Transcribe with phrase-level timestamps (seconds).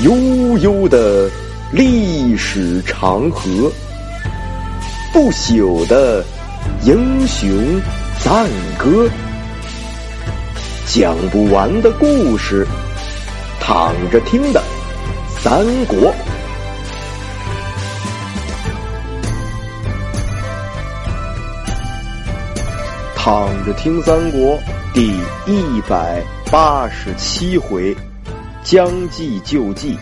[0.00, 1.28] 悠悠的
[1.72, 3.68] 历史长河，
[5.12, 6.24] 不朽的
[6.84, 7.50] 英雄
[8.20, 8.48] 赞
[8.78, 9.10] 歌，
[10.86, 12.64] 讲不完的故事，
[13.60, 14.62] 躺着听的
[15.40, 16.14] 三国。
[23.16, 24.56] 躺着听三国
[24.94, 25.08] 第
[25.44, 27.94] 一百八十七回，
[28.70, 29.96] 将计就计。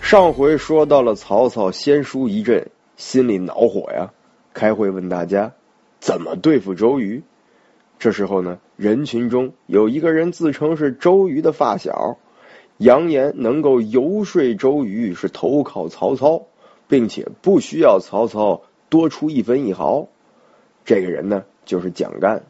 [0.00, 4.10] 上回说到了曹操先输一阵，心里恼火呀，
[4.54, 5.52] 开会问大家
[6.00, 7.22] 怎么对付周瑜。
[7.98, 12.16] 这时候呢，人群中有一个人自称是周瑜的发小，
[12.78, 16.46] 扬言能够游说周瑜是投靠曹操，
[16.88, 20.08] 并且不需要曹操多出一分一毫。
[20.86, 22.44] 这个人呢，就是蒋干。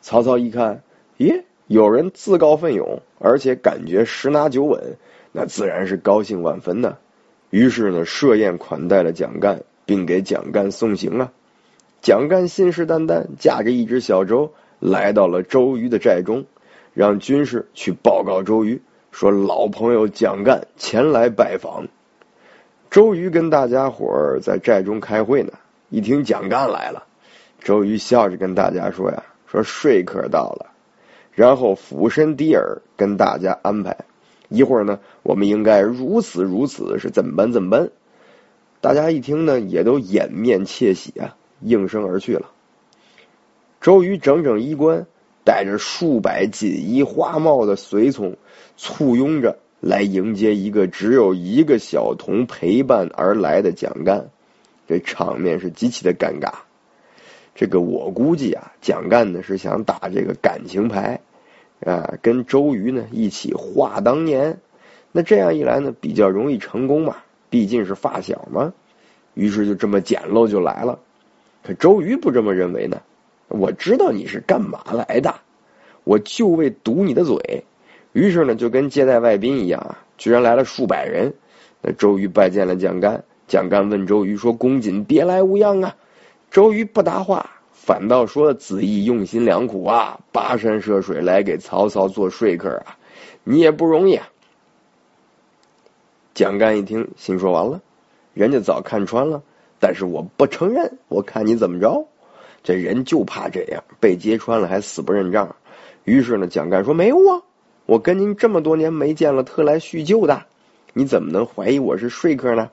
[0.00, 0.82] 曹操一看，
[1.18, 4.96] 咦，有人自告奋勇，而且感觉十拿九稳，
[5.32, 6.96] 那自然是高兴万分呐。
[7.50, 11.30] 于是呢，设宴款待了蒋干，并给蒋干送行啊。
[12.00, 16.46] 蒋干信誓旦旦，驾着一只小舟来到了周瑜的寨中，
[16.94, 18.80] 让军士去报告周瑜，
[19.12, 21.88] 说老朋友蒋干前来拜访。
[22.90, 25.52] 周瑜跟大家伙儿在寨中开会呢，
[25.90, 27.04] 一听蒋干来了。
[27.60, 30.72] 周瑜笑着跟大家说：“呀，说说客到了。”
[31.38, 33.96] 然后俯身低耳跟大家安排
[34.50, 37.52] ：“一会儿呢，我们应该如此如此，是怎么办？
[37.52, 37.90] 怎么办？”
[38.82, 42.50] 大家一听呢，也都掩面窃喜啊，应声而去了。
[43.80, 45.06] 周瑜整整衣冠，
[45.44, 48.36] 带着数百锦衣花帽的随从，
[48.76, 54.30] 簇拥着来迎接一个只有一个小童陪伴而来的蒋干，
[54.88, 56.52] 这场面是极其的尴尬。
[57.54, 61.20] 这个我估计啊，蒋干呢是想打这个感情牌
[61.84, 64.58] 啊，跟周瑜呢一起话当年。
[65.12, 67.16] 那这样一来呢，比较容易成功嘛，
[67.50, 68.72] 毕竟是发小嘛。
[69.34, 70.98] 于是就这么简陋就来了。
[71.62, 73.00] 可周瑜不这么认为呢。
[73.48, 75.36] 我知道你是干嘛来的，
[76.04, 77.64] 我就为堵你的嘴。
[78.12, 81.32] 于是呢，就跟接待外宾一样啊，居然来了数百人。
[81.80, 85.96] 那周瑜拜见了蒋干，蒋干问周瑜说：“公瑾别来无恙啊？”
[86.50, 87.57] 周瑜不答话，
[87.88, 92.98] 反倒说：“子义用心良苦啊，跋山涉水来给曹操做说客啊，
[93.44, 94.28] 你也不容易。”啊。”
[96.34, 97.80] 蒋干一听，心说：“完了，
[98.34, 99.42] 人家早看穿了，
[99.80, 102.06] 但是我不承认，我看你怎么着。”
[102.62, 105.56] 这人就怕这样，被揭穿了还死不认账。
[106.04, 107.40] 于是呢，蒋干说：“没有啊，
[107.86, 110.44] 我跟您这么多年没见了，特来叙旧的，
[110.92, 112.70] 你怎么能怀疑我是说客呢？”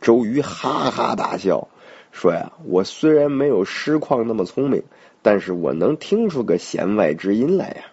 [0.00, 1.68] 周瑜哈哈大笑。
[2.12, 4.82] 说呀，我虽然没有师旷那么聪明，
[5.22, 7.84] 但是我能听出个弦外之音来呀。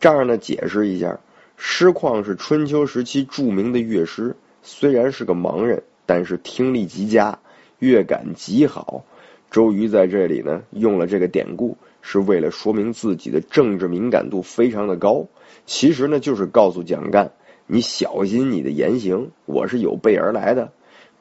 [0.00, 1.20] 这儿呢，解释一下，
[1.56, 7.38] 师旷是春秋时期著名的乐师，虽然是个盲人，但是听力极佳，
[7.78, 9.04] 乐感极好。
[9.50, 15.26] 周瑜在这里呢，用了这个典故，是为了说明自己的政治敏感度非常的高。
[15.66, 17.32] 其实呢，就是告诉蒋干，
[17.66, 20.72] 你小心你的言行，我是有备而来的。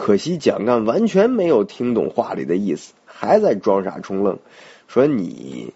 [0.01, 4.39] 可惜蒋干完全没有听懂话里的意思，还在装傻充愣，
[4.87, 5.75] 说你，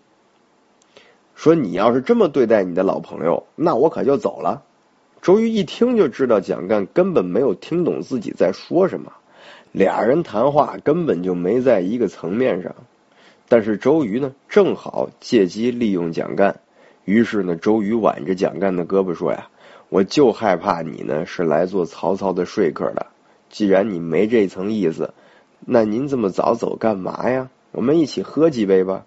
[1.36, 4.63] 说你要是这么对待你的老朋友，那我可就走了。
[5.22, 9.13] 周瑜一听就知道蒋干根本没有听懂自己在说什么，
[9.72, 12.74] 俩人谈话根本就没在一个层面上。
[13.47, 16.62] 但是周瑜呢，正好借机利用蒋干，
[17.03, 19.50] 于是呢，周瑜挽着蒋干的胳膊说呀
[19.90, 23.06] ：“我就害怕你呢是来做曹操的说客的。”
[23.50, 25.13] 既然你没这层意思，
[25.59, 27.50] 那您这么早走干嘛呀？
[27.72, 29.06] 我们一起喝几杯吧。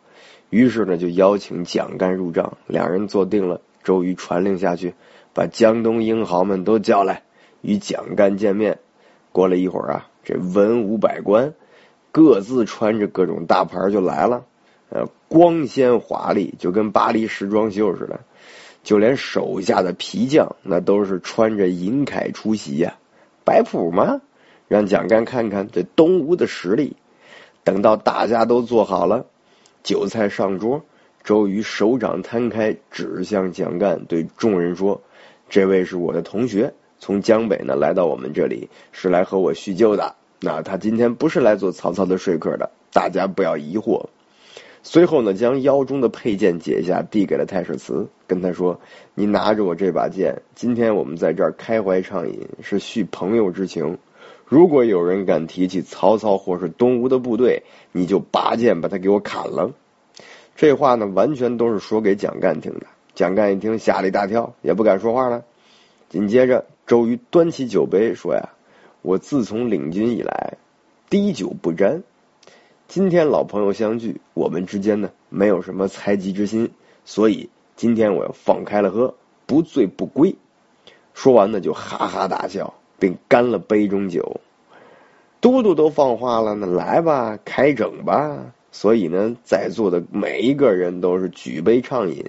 [0.50, 3.60] 于是呢，就邀请蒋干入帐，两人坐定了。
[3.84, 4.94] 周瑜传令下去，
[5.34, 7.22] 把江东英豪们都叫来，
[7.62, 8.78] 与蒋干见面。
[9.32, 11.54] 过了一会儿啊，这文武百官
[12.12, 14.44] 各自穿着各种大牌就来了，
[14.90, 18.20] 呃，光鲜华丽，就跟巴黎时装秀似的。
[18.82, 22.96] 就连手下的皮匠，那都是穿着银铠出席呀，
[23.44, 24.22] 摆谱吗？
[24.68, 26.96] 让蒋干看看这东吴的实力。
[27.64, 29.26] 等到大家都坐好了，
[29.82, 30.82] 酒菜上桌，
[31.24, 35.02] 周瑜手掌摊开，指向蒋干，对众人说
[35.50, 40.14] ：“这位是我的同学，从江北呢来到我们这里，是来和我叙旧的。
[40.40, 44.06] 那他今天不是来做曹操的说客的，大家不要疑惑。”
[44.82, 48.80] 随后呢，将腰中的佩剑解下，递给了太史慈，跟他说
[49.14, 53.98] ：“你拿着我这把剑，今天我们在这儿开怀畅饮，是叙朋友之情。”
[54.48, 59.72] 如果有人敢提起曹操或是东吴的部队，你就拔剑把他给我砍了。
[60.56, 62.86] 这话呢，完全都是说给蒋干听的。
[63.14, 65.44] 蒋干一听，吓了一大跳，也不敢说话了。
[66.08, 68.48] 紧接着，周瑜端起酒杯说：“呀，
[69.02, 70.56] 我自从领军以来，
[71.10, 72.02] 滴酒不沾。
[72.86, 76.70] 今天老朋友相聚，我们之间呢没有什么猜忌之心，
[77.04, 80.36] 所以今天我要放开了喝，不醉不归。”
[81.12, 84.40] 说完呢，就哈哈大笑，并干了杯中酒。
[85.40, 88.52] 都督都放话了，那来吧，开整吧。
[88.72, 92.24] 所以呢，在座的每一个人都是举杯畅饮。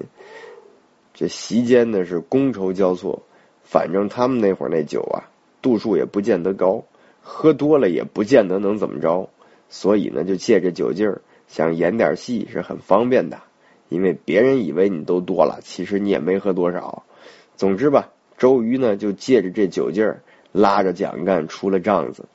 [1.13, 3.23] 这席间呢是觥筹交错，
[3.63, 5.29] 反正他们那会儿那酒啊，
[5.61, 6.85] 度数也不见得高，
[7.21, 9.29] 喝多了也不见得能怎么着。
[9.69, 13.41] 所以呢，就借着酒劲儿想演点戏是很方便的，
[13.89, 17.03] 因为别人以为你都多了，其实你也没喝多少。
[17.55, 22.25] 总之吧，周瑜呢就借着这酒劲儿，拉着蒋干出了帐子。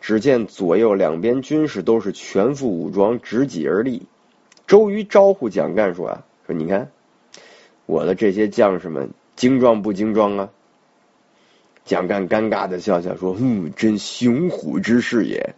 [0.00, 4.06] 只见左右两边军士都是全副武装，执戟而立。
[4.66, 6.90] 周瑜招呼蒋干说：“啊，说你看
[7.84, 10.50] 我的这些将士们精壮不精壮啊？”
[11.84, 15.54] 蒋干尴尬的笑笑说：“嗯，真雄虎之士也。”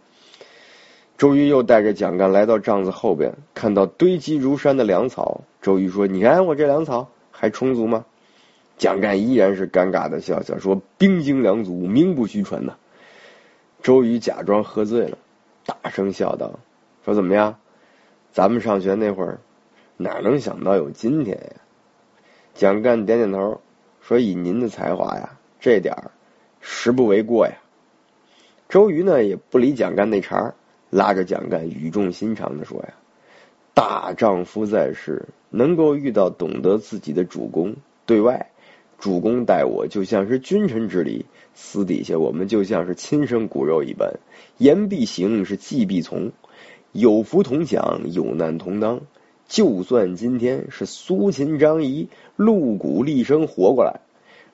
[1.19, 5.41] 周瑜又带着蒋干来到帐子后边，看到堆积如山的粮草。
[5.61, 8.05] 周瑜说：“你看我这粮草还充足吗？”
[8.81, 12.77] 蒋干依然是尴尬的笑笑说：“兵精粮足，名不虚传呐。”
[13.83, 15.19] 周瑜假装喝醉了，
[15.67, 16.57] 大声笑道
[17.05, 17.59] ：“说怎么样？
[18.31, 19.39] 咱们上学那会儿，
[19.97, 21.61] 哪能想到有今天呀？”
[22.57, 23.61] 蒋干点点头，
[24.01, 26.09] 说：“以您的才华呀，这点儿
[26.59, 27.53] 实不为过呀。”
[28.67, 30.55] 周瑜呢也不理蒋干那茬，
[30.89, 32.95] 拉着蒋干语重心长的说：“呀，
[33.75, 37.75] 大丈夫在世，能够遇到懂得自己的主公，
[38.07, 38.47] 对外。”
[39.01, 41.25] 主公待我就像是君臣之礼，
[41.55, 44.19] 私底下我们就像是亲生骨肉一般，
[44.59, 46.31] 言必行，是计必从，
[46.91, 49.01] 有福同享，有难同当。
[49.47, 54.01] 就算今天是苏秦、张仪露骨厉声活过来，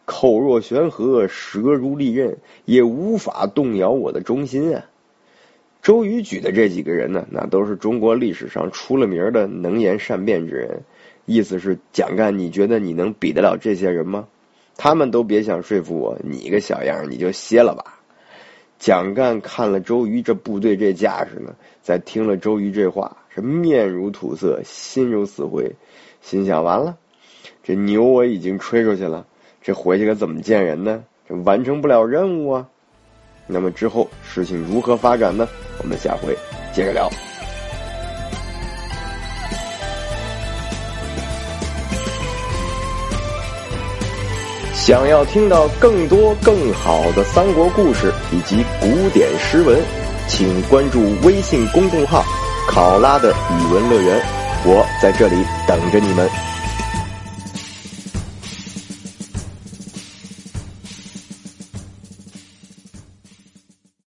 [0.06, 4.86] 口若悬河，舌如利刃，也无法动摇我的忠心啊！
[5.82, 10.84] 周瑜举的这几个人呢，那都是中国历史上出了名的能言善辩之人。
[11.26, 14.30] 意思是蒋干，你觉得你能比得了这些人吗？
[14.78, 18.00] 他们都别想说服我，你个小样你就歇了吧。
[18.80, 25.76] 蒋干看了周瑜这部队这架势呢，在听了周瑜这话，是面如土色，心如死灰，
[26.22, 26.96] 心想：完了，
[27.64, 29.26] 这牛我已经吹出去了，
[29.64, 31.04] 这回去可怎么见人呢？
[31.28, 32.70] 这完成不了任务啊。
[33.48, 35.48] 那么之后事情如何发展呢？
[35.82, 36.38] 我们下回
[36.72, 37.10] 接着聊。
[44.88, 49.78] 想要听到更多更好的三国故事以及古典诗文，
[50.30, 52.24] 请关注微信公众号
[52.72, 54.18] “考拉的语文乐园”，
[54.64, 55.36] 我在这里
[55.68, 56.30] 等着你们。